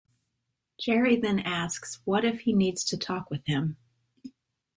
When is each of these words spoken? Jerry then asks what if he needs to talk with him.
Jerry 0.79 1.15
then 1.17 1.37
asks 1.41 1.99
what 2.05 2.25
if 2.25 2.39
he 2.39 2.53
needs 2.53 2.83
to 2.85 2.97
talk 2.97 3.29
with 3.29 3.45
him. 3.45 3.77